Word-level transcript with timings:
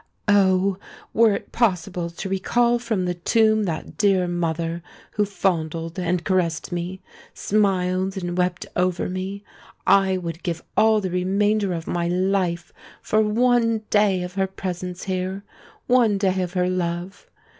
Oh! 0.27 0.79
were 1.13 1.35
it 1.35 1.51
possible 1.51 2.09
to 2.09 2.27
recall 2.27 2.79
from 2.79 3.05
the 3.05 3.13
tomb 3.13 3.65
that 3.65 3.99
dear 3.99 4.27
mother 4.27 4.81
who 5.11 5.25
fondled 5.25 5.99
and 5.99 6.23
caressed 6.23 6.71
me—smiled 6.71 8.17
and 8.17 8.35
wept 8.35 8.65
over 8.75 9.07
me, 9.07 9.43
I 9.85 10.17
would 10.17 10.41
give 10.41 10.63
all 10.75 11.01
the 11.01 11.11
remainder 11.11 11.71
of 11.71 11.85
my 11.85 12.07
life 12.07 12.73
for 13.03 13.21
one 13.21 13.83
day 13.91 14.23
of 14.23 14.33
her 14.33 14.47
presence 14.47 15.03
here—one 15.03 16.17
day 16.17 16.41
of 16.41 16.53
her 16.53 16.67
love! 16.67 17.27